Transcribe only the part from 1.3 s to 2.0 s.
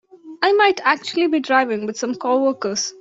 driving with